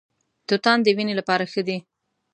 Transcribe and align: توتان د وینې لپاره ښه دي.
توتان 0.47 0.77
د 0.83 0.87
وینې 0.97 1.13
لپاره 1.19 1.43
ښه 1.51 1.61
دي. 1.67 1.77